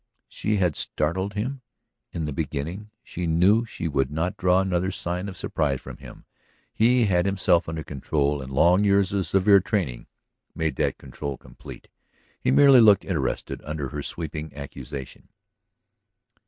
[0.27, 1.61] She had startled him
[2.11, 6.25] in the beginning; she knew she would not draw another sign of surprise from him.
[6.73, 10.07] He had himself under control, and long years of severe training
[10.55, 11.87] made that control complete.
[12.39, 15.29] He merely looked interested under her sweeping accusation.